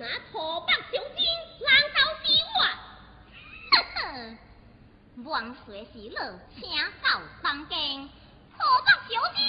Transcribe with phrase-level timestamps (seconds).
[0.00, 1.22] 那土白小金，
[1.60, 2.72] 人头之外。
[3.70, 4.00] 呵呵，
[5.24, 6.58] 万岁是乐，请
[7.02, 9.44] 到当间，土白小金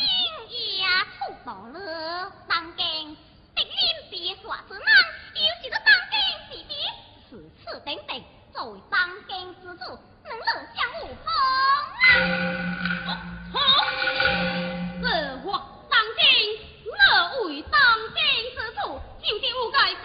[0.49, 0.83] 也
[1.15, 2.83] 出到了当间，
[3.55, 3.71] 敌人
[4.09, 4.85] 别说之难，
[5.35, 6.19] 又是个当间
[6.49, 6.75] 之敌，
[7.29, 8.21] 此次等等，
[8.51, 11.31] 作为当间之主，能乐相互啊！
[13.53, 13.55] 好，
[15.01, 15.05] 这
[15.45, 15.47] 话
[15.89, 16.21] 当今，
[16.91, 16.91] 乐
[17.45, 17.79] 为当
[18.13, 18.19] 今
[18.53, 19.95] 之主，究竟有该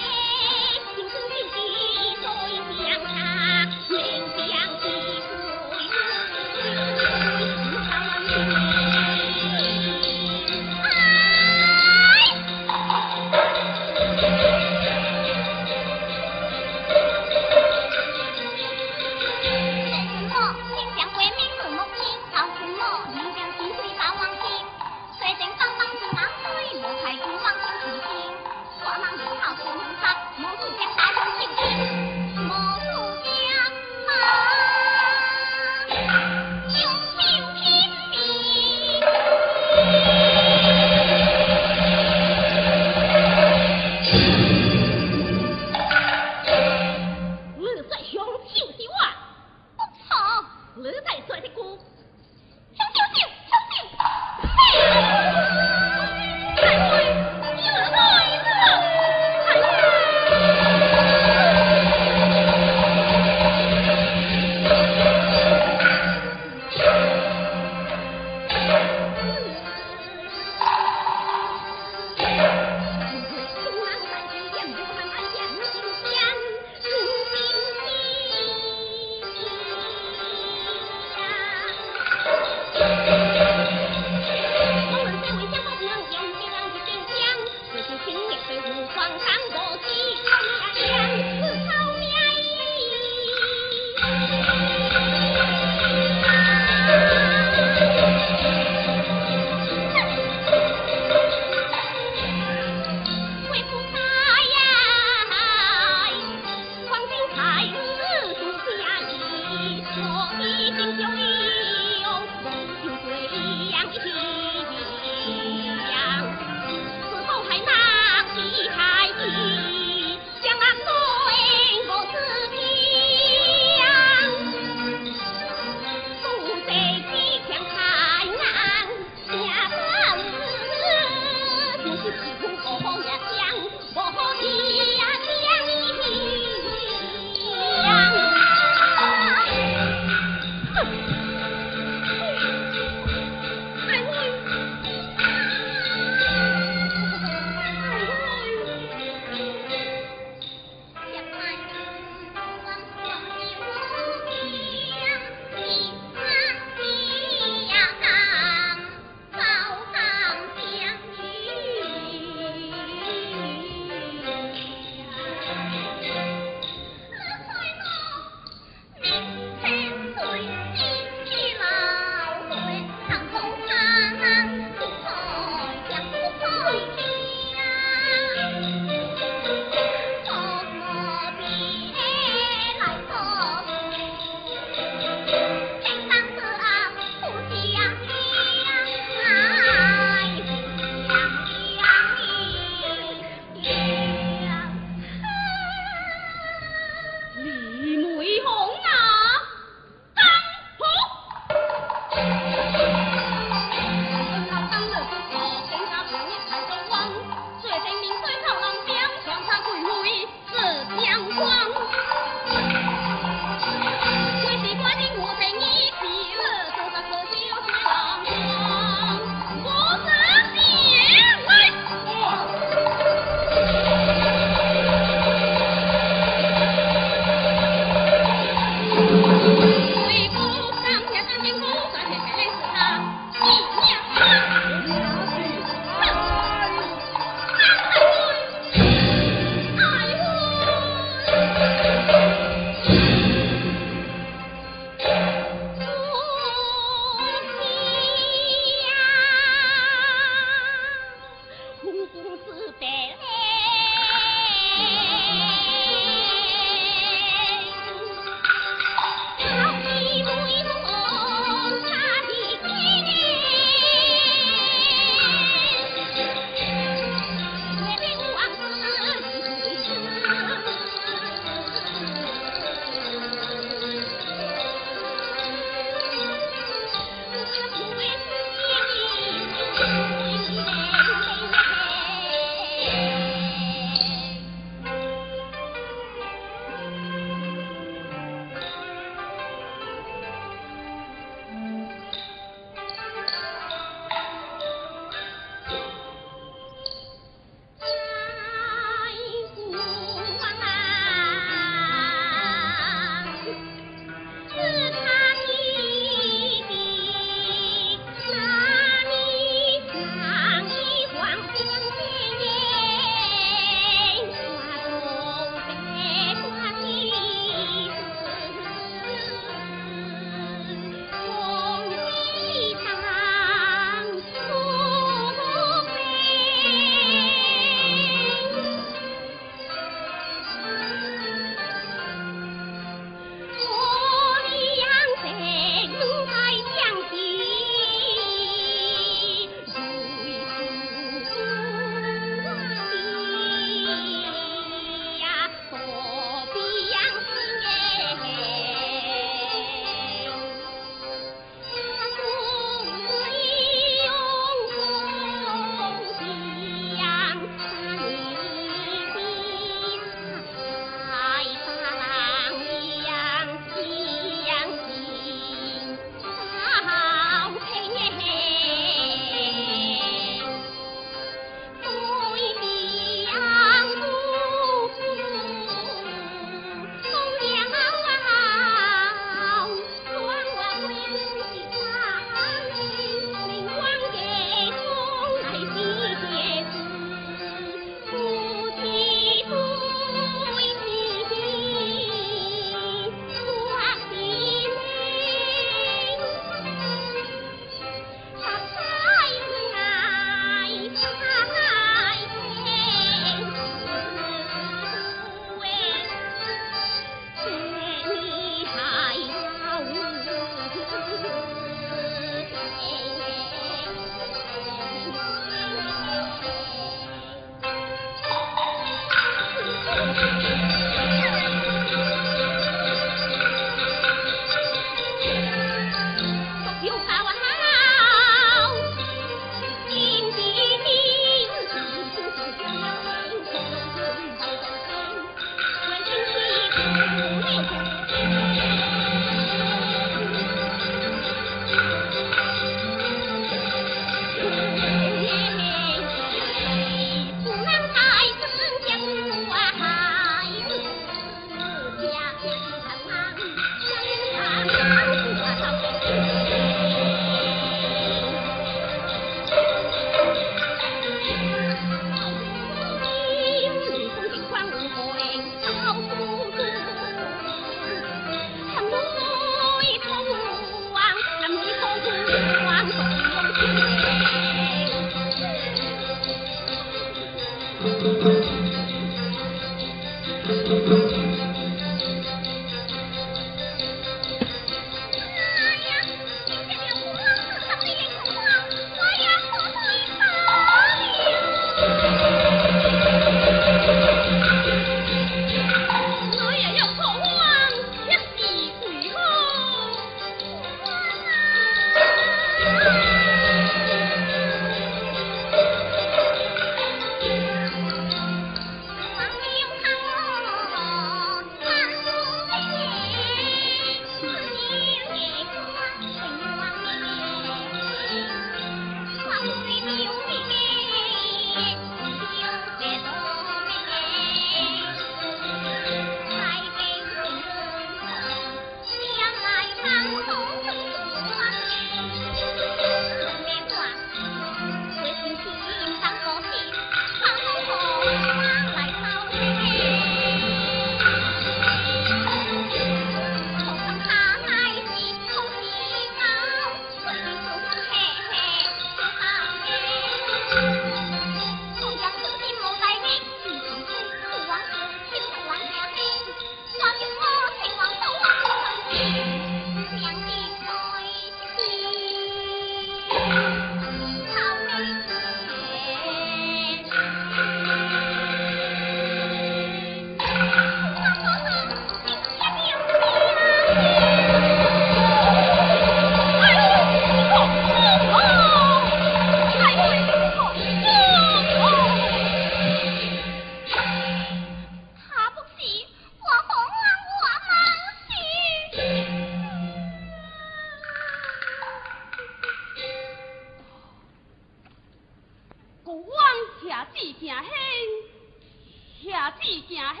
[599.80, 600.00] 下子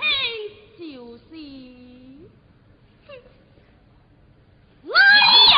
[0.76, 3.12] 行兴就是，
[4.84, 4.92] 来
[5.52, 5.56] 呀！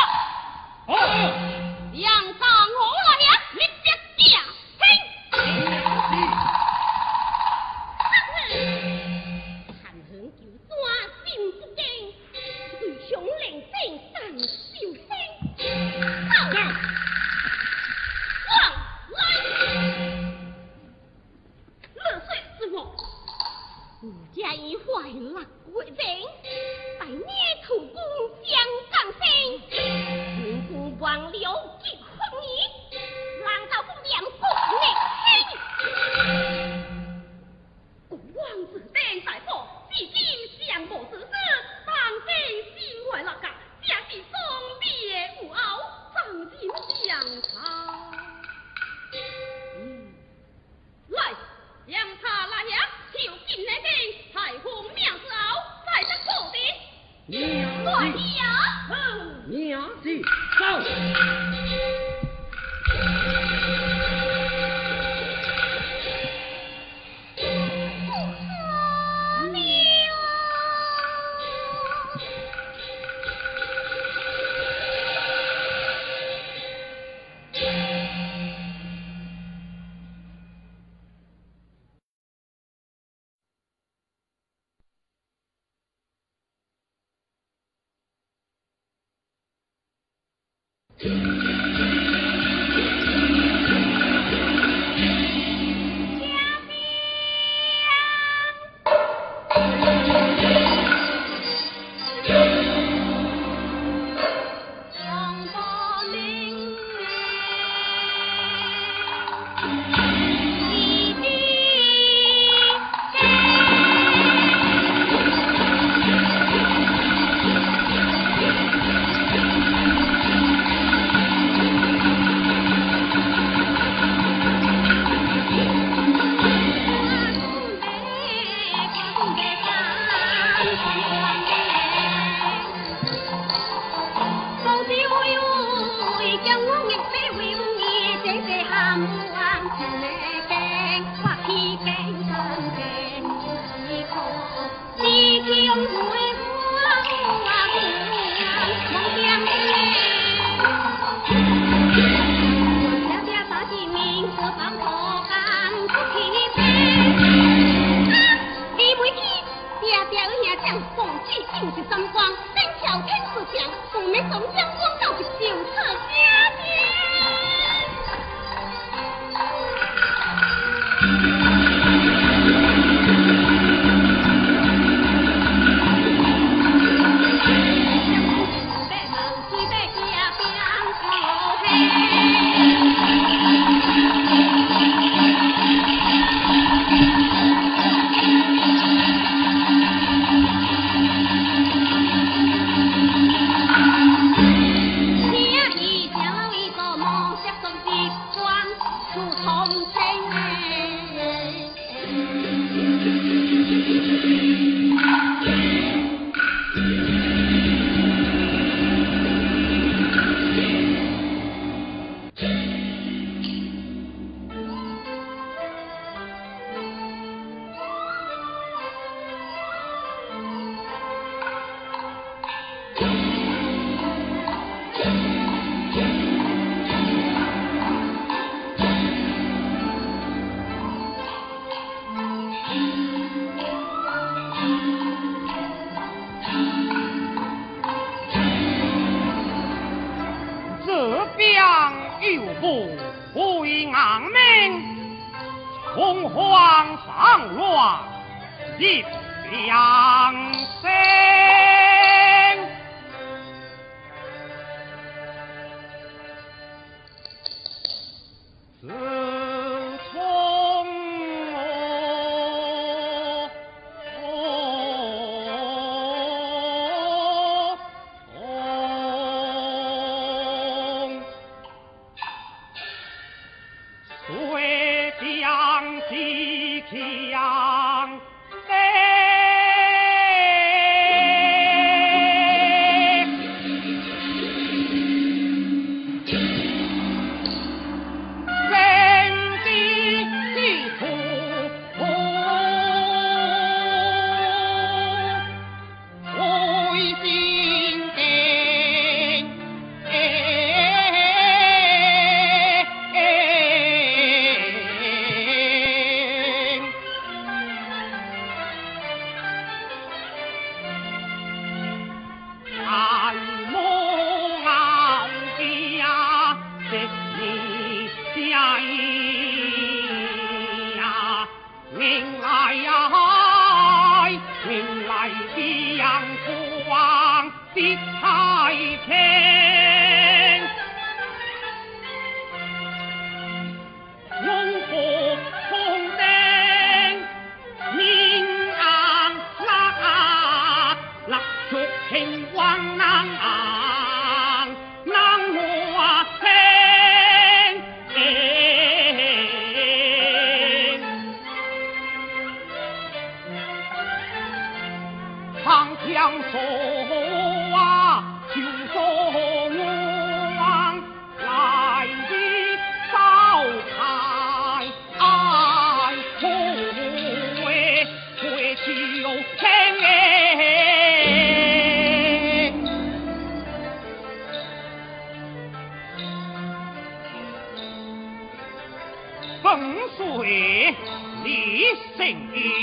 [379.73, 379.81] 风
[380.15, 380.95] 水
[381.43, 381.83] 立
[382.15, 382.27] 神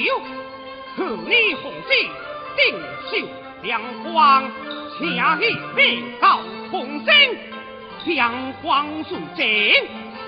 [0.05, 0.19] 游，
[0.97, 1.89] 和你红旨
[2.57, 2.77] 定
[3.09, 3.29] 秀
[3.63, 4.51] 阳光，
[4.99, 7.37] 恰与被告红筝，
[8.05, 9.47] 将光助阵，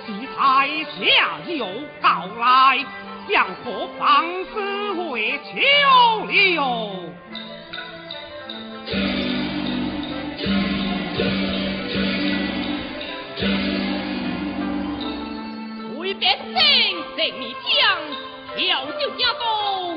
[0.06, 0.68] 西台
[1.00, 1.66] 下有
[2.00, 2.78] 告来，
[3.28, 7.11] 将何方思为求留？
[17.22, 19.91] 给你将调酒加工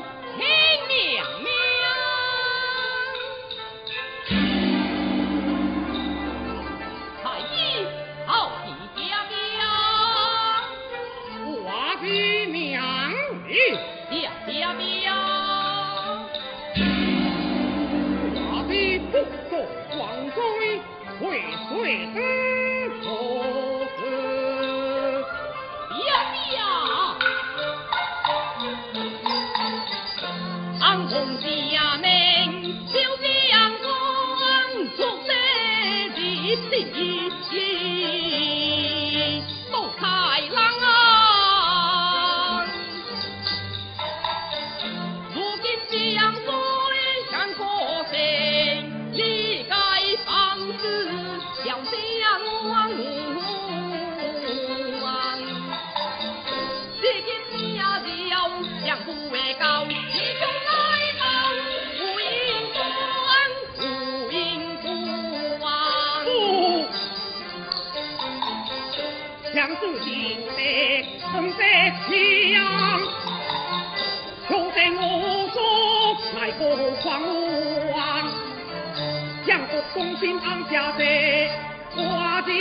[79.96, 81.50] 忠心堂下辈，
[81.96, 82.52] 我的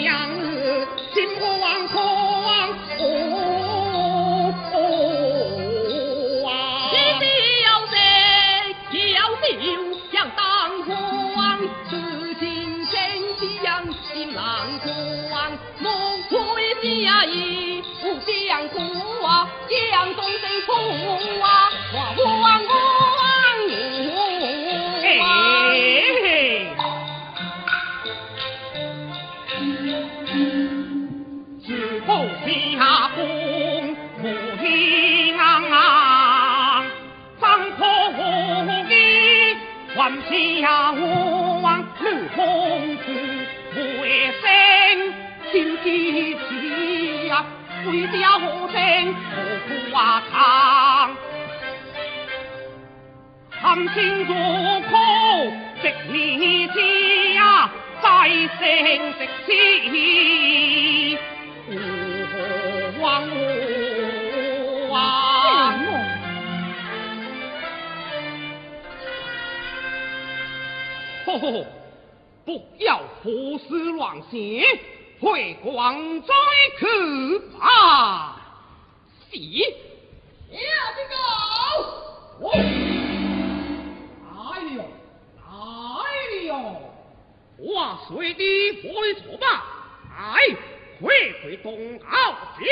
[0.00, 3.02] 娘字金国王楚王，哦
[4.74, 6.90] 哦啊！
[6.90, 6.94] 一
[7.62, 7.68] 要
[9.20, 9.30] 要
[10.10, 10.42] 要当
[11.36, 11.38] 王，
[14.34, 14.68] 郎，
[15.78, 15.88] 莫
[16.28, 16.34] 亏
[17.04, 17.06] 下，
[20.16, 20.68] 东晋楚
[21.40, 21.69] 啊。
[40.30, 42.38] 你涯我往路空
[42.98, 43.06] 空，
[43.74, 44.44] 我为谁
[45.50, 45.86] 心地
[46.48, 46.48] 痴
[47.26, 47.44] 呀？
[47.86, 48.78] 为家我生
[49.12, 49.26] 何
[49.66, 49.98] 苦啊
[50.30, 50.34] 叹？
[53.60, 53.60] 含
[53.92, 54.32] 辛茹
[54.82, 54.90] 苦
[55.82, 56.14] 织女
[56.68, 56.78] 痴
[57.34, 57.68] 呀，
[58.00, 58.06] 再
[58.60, 58.60] 生
[59.18, 59.18] 织
[59.90, 61.18] 女
[61.66, 61.72] 我
[63.00, 63.59] 望我。
[71.38, 71.66] 不
[72.44, 74.30] 不，要胡思乱想，
[75.20, 76.32] 回广州
[76.78, 78.36] 去吧。
[79.30, 79.36] 是，
[80.50, 80.58] 下
[80.96, 81.20] 去哦。
[84.32, 84.82] 哎呦，
[85.46, 86.02] 哎
[86.46, 86.52] 呦，
[87.58, 88.42] 我随你
[88.82, 89.46] 回错吧。
[90.18, 90.34] 哎，
[91.00, 92.04] 回回东郊
[92.58, 92.64] 去。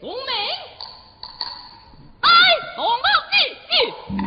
[0.00, 0.18] 宗明，
[2.20, 2.28] 哎，
[2.74, 3.34] 东郊去
[3.68, 4.25] 去。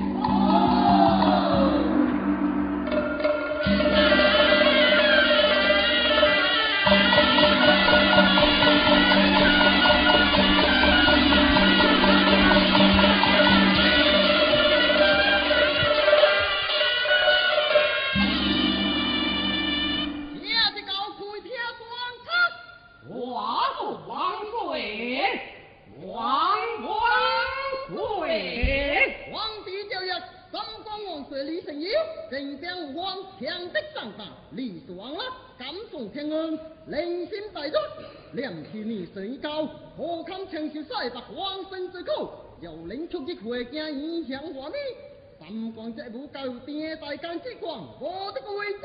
[46.12, 48.80] 如高殿大干之光，我的个位置，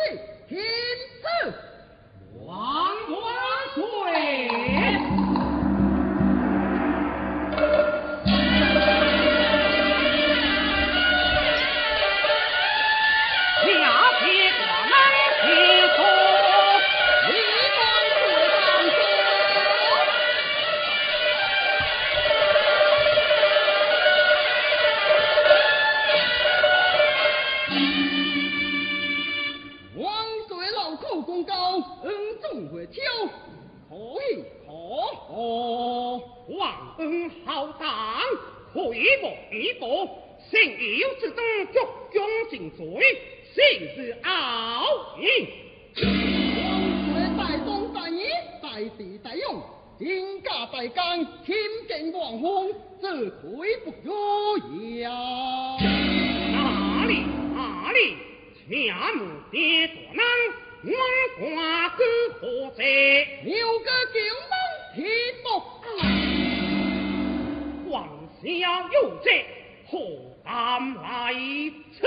[0.47, 0.63] 天
[1.23, 1.55] 赐
[2.45, 3.15] 王冠。
[3.75, 3.83] 碎
[33.89, 33.95] 可
[34.31, 34.73] 以，可
[35.33, 37.89] 哦，王恩浩荡，
[38.73, 38.81] 回
[39.23, 39.87] 报一报，
[40.51, 40.53] 心
[40.99, 41.39] 有之等，
[41.73, 43.01] 鞠躬尽瘁，
[43.55, 44.29] 心是傲。
[45.17, 46.03] 皇
[47.07, 48.23] 爵大公大义，
[48.61, 49.63] 大地大用，
[49.99, 51.57] 天家大将，天
[51.89, 52.67] 敬皇后，
[53.01, 54.11] 这愧不如
[54.99, 55.11] 呀。
[56.53, 57.23] 哪里
[57.55, 58.17] 哪里，
[58.67, 59.21] 前无
[59.51, 59.95] 爹多。
[60.87, 60.93] 我
[61.41, 62.05] 寡君
[62.41, 62.43] 何
[62.77, 62.85] 在？
[63.43, 64.21] 有个君
[64.51, 64.55] 王
[64.95, 64.97] 铁
[65.43, 65.49] 板，
[67.89, 67.95] 王
[68.43, 68.45] 小
[68.93, 69.27] 友在，
[69.89, 69.93] 何
[70.45, 71.03] 敢来
[71.91, 72.05] 此？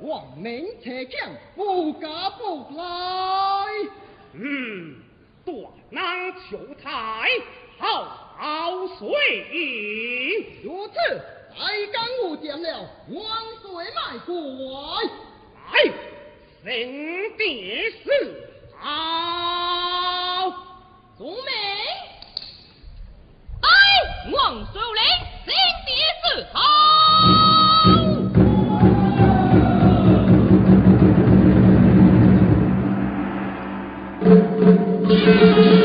[0.00, 2.84] 王明才将不家不来，
[4.32, 4.96] 嗯，
[5.44, 5.54] 断
[5.90, 7.28] 囊求财
[7.78, 9.08] 好随
[9.52, 10.62] 意。
[10.62, 10.94] 如此，
[11.54, 13.22] 太公无将了，王
[13.60, 14.34] 水卖乖，
[15.70, 16.15] 来。
[16.66, 16.74] 领
[17.38, 17.42] 的
[18.02, 18.10] 是
[18.80, 20.50] 好，
[21.16, 21.50] 祖美，
[23.60, 23.70] 哎，
[24.32, 25.00] 王守林
[25.46, 25.54] 领
[25.86, 25.88] 的
[26.24, 26.58] 是好。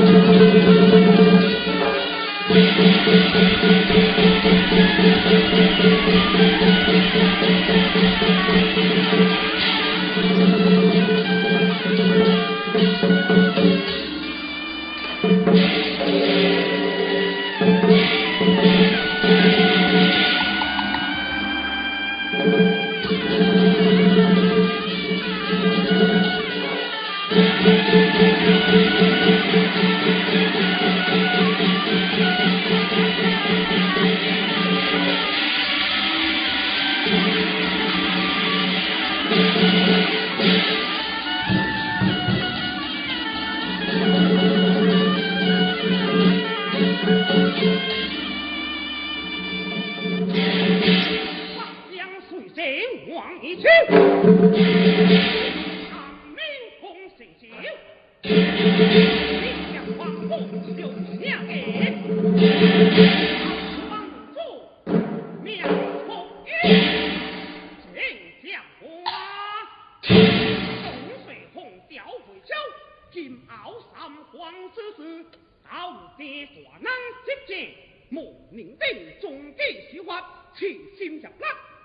[76.63, 76.91] 华能
[77.25, 77.69] 接见，
[78.09, 79.61] 莫宁定中计
[79.91, 81.29] 计划，齐心入力，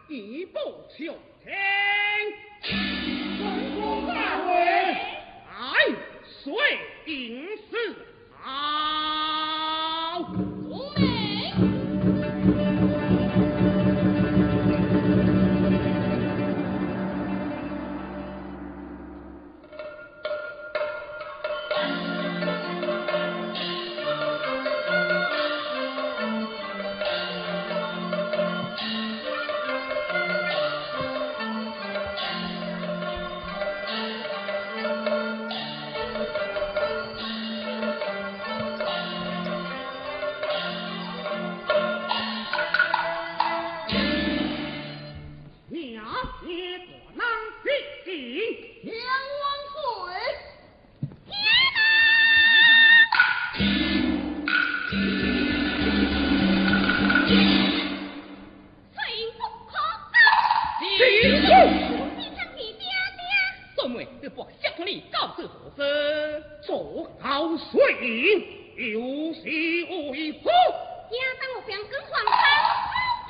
[0.09, 1.53] 以报朝廷。
[3.39, 3.45] 文
[3.77, 5.73] 武大会，来，
[6.25, 6.53] 遂
[7.05, 7.95] 定是。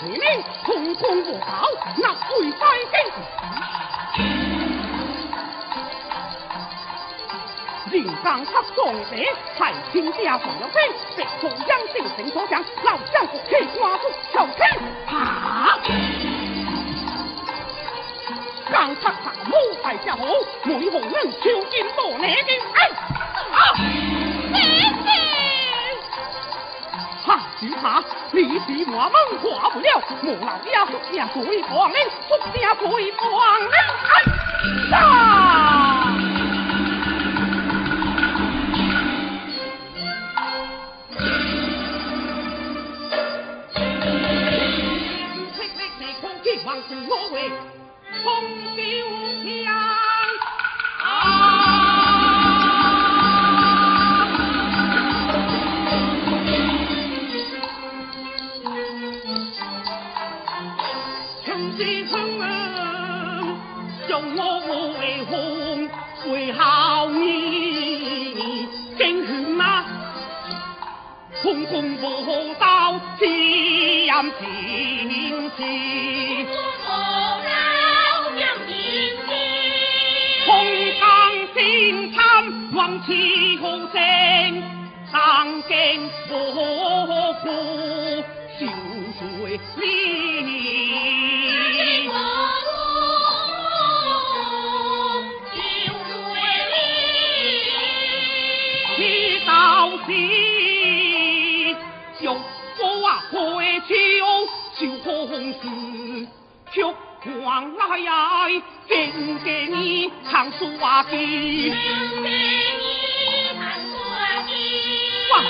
[0.00, 0.22] 回命，
[0.64, 2.94] 通通不好，那为在京。
[7.92, 10.80] 人刚出壮烈，太清家上了飞，
[11.16, 14.58] 北中央定城所向，老将不气寡妇求亲，
[15.06, 15.78] 哈！
[18.72, 20.24] 刚出大武大家好，
[20.64, 22.76] 每红人求见多你的哎
[23.52, 23.56] 啊！
[27.24, 28.02] 哈只怕
[28.34, 31.96] 你比我们过不了，我老爷福家最亡灵，
[32.28, 33.70] 福家最亡灵，
[34.10, 34.12] 哎
[34.90, 35.43] 呀！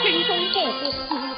[0.05, 1.35] 心中不服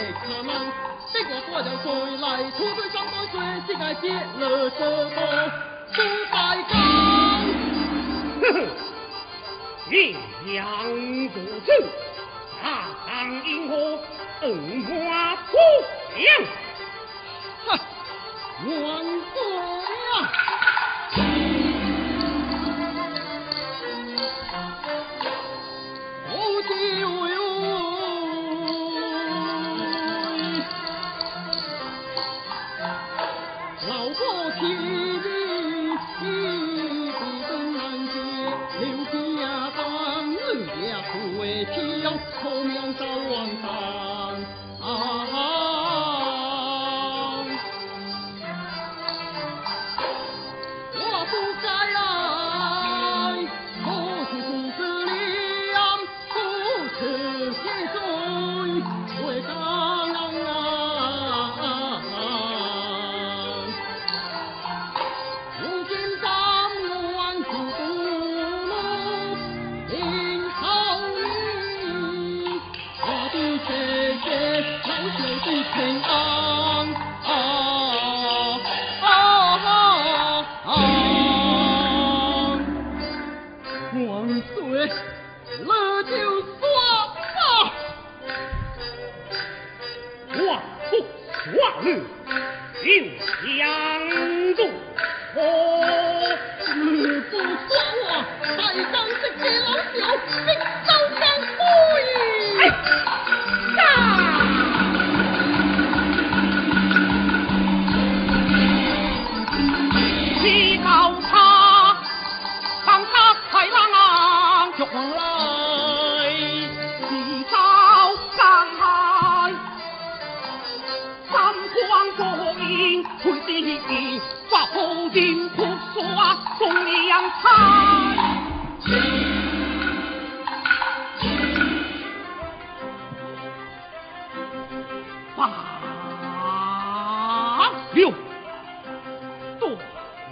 [0.00, 0.48] 走，哎，他们
[1.12, 1.86] 这个国家谁
[2.18, 2.50] 来？
[2.52, 4.08] 出水上多水，膝盖接
[4.38, 5.52] 了这个
[5.92, 5.98] 不
[6.30, 6.34] 白
[6.70, 6.72] 钢。
[8.40, 8.56] 呵呵，
[9.90, 10.16] 阴
[10.54, 11.28] 阳如
[11.66, 11.68] 此，
[12.62, 12.64] 大
[13.06, 13.10] 当
[13.44, 13.98] 银河
[14.40, 15.52] 恩花不
[16.16, 16.20] 良。
[17.66, 17.68] 哈，
[18.64, 18.72] 万
[19.34, 19.36] 岁
[20.12, 20.16] 啊！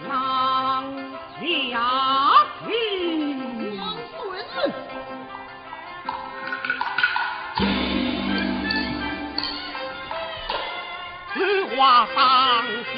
[0.07, 0.85] 南
[1.41, 1.81] 家
[2.65, 2.67] 齐
[11.77, 12.98] 王孙，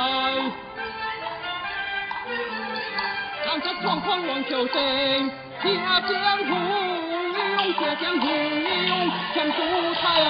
[3.59, 5.31] 这状闯妄求神
[5.61, 6.55] 下江湖
[7.27, 10.21] 一用借江湖一用天书台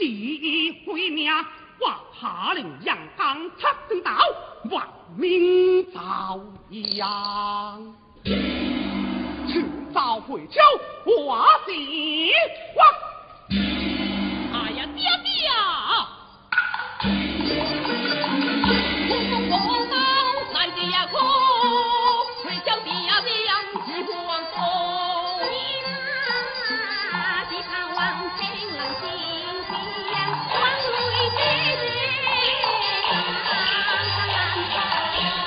[0.00, 1.30] 第一回命，
[1.78, 1.86] 我
[2.18, 4.16] 下令杨刚插正道，
[4.70, 6.40] 万民遭
[6.70, 7.94] 殃。
[8.24, 10.62] 迟早会叫
[11.04, 12.30] 我姓
[12.78, 12.88] 王。
[14.54, 15.50] 哎呀，爹爹！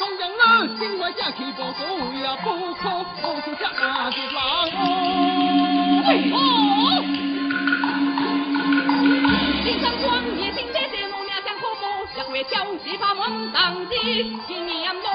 [0.00, 1.84] 中央啊，青蛙家去不走
[2.24, 2.88] 呀，不可
[3.20, 4.40] 不出家啊，就拉
[4.72, 4.80] 哦。
[6.06, 7.04] 哎哦，
[9.62, 11.82] 金山光也听得这路面上可不，
[12.18, 15.06] 一回叫是把门当的，一年多，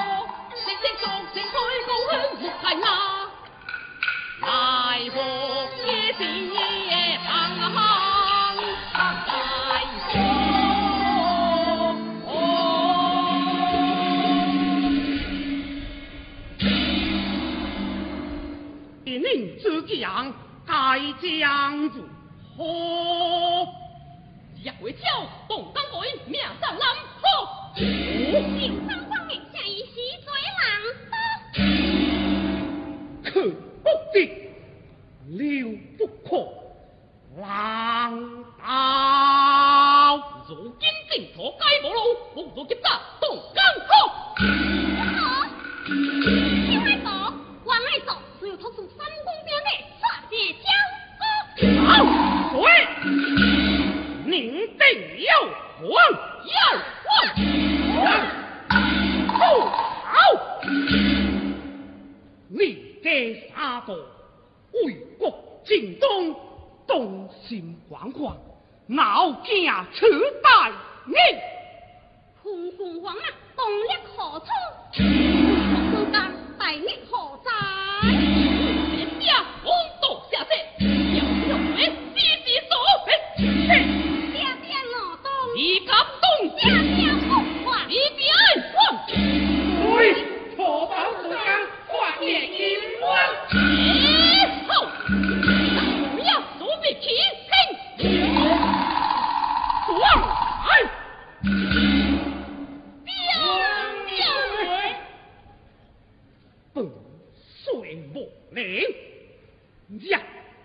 [0.54, 1.52] 直接做成开
[1.84, 2.86] 高香木牌嘛，
[4.42, 4.46] 来
[5.16, 5.18] 我
[5.84, 7.28] 也是也当
[7.72, 8.15] 好。
[19.18, 20.32] 名字讲
[20.66, 20.74] 该
[21.20, 22.04] 将主。
[22.56, 22.64] 喝
[24.62, 25.00] 一回酒
[25.46, 26.88] 东方鬼面上蓝
[27.20, 27.28] 喝
[27.74, 27.84] 酒
[28.58, 29.94] 酒方下一席
[30.24, 30.32] 嘴
[33.44, 33.65] 朗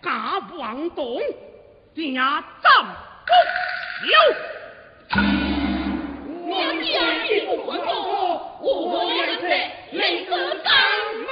[0.01, 1.19] 家王动，
[1.93, 2.73] 定战
[3.27, 3.35] 功
[4.03, 4.09] 休。
[6.47, 6.91] 我家
[7.25, 9.41] 一不还我，我也是
[9.91, 10.29] 累死
[10.63, 10.73] 干
[11.21, 11.29] 母。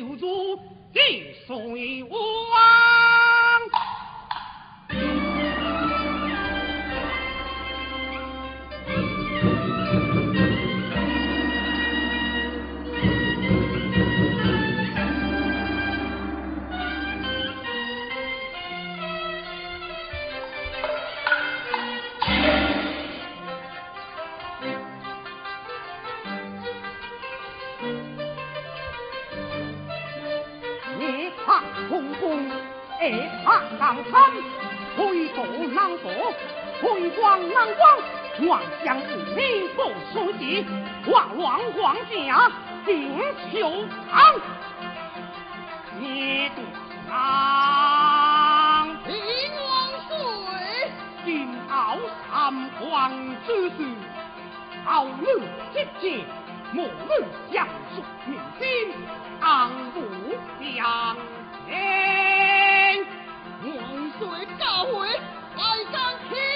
[0.00, 0.49] 敬畏
[38.50, 39.00] 光，万象无
[39.36, 39.80] 你不
[40.12, 40.66] 输敌，
[41.06, 42.50] 万乱王家
[42.84, 43.16] 定
[43.52, 44.34] 秋堂，
[46.00, 46.62] 夜渡
[47.08, 49.12] 上，李
[49.54, 49.70] 王
[50.08, 50.90] 水，
[51.24, 51.28] 金
[51.68, 51.96] 鳌
[52.28, 52.34] 三
[52.80, 53.12] 皇
[53.46, 53.76] 之事，
[54.84, 55.24] 后女
[55.72, 56.26] 接见，
[56.72, 58.66] 母女相属民心，
[59.40, 60.00] 安不
[60.60, 61.16] 相
[61.68, 61.70] 欠。
[63.62, 63.72] 王
[64.18, 64.20] 水
[64.58, 65.06] 教诲，
[65.56, 65.58] 爱
[65.92, 65.94] 将
[66.28, 66.49] 天。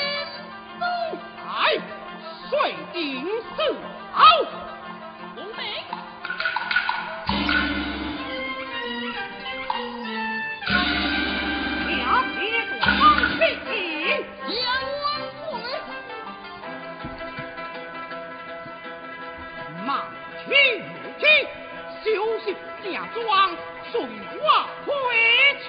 [2.55, 3.74] 水定是
[4.12, 4.22] 好。
[5.34, 5.59] 龙明，
[11.90, 11.92] 下
[12.30, 12.38] 铁
[12.78, 12.86] 多
[13.40, 13.42] 必
[13.72, 14.22] 赢。
[14.62, 14.64] 杨
[15.02, 15.42] 王水，
[19.84, 19.88] 马
[20.46, 20.48] 起
[20.78, 20.82] 如
[21.18, 21.22] 起，
[22.05, 22.07] 休
[22.38, 22.46] 息
[22.84, 23.18] 假装，
[23.90, 23.94] 水
[24.38, 24.44] 花
[24.86, 24.88] 回
[25.64, 25.66] 球。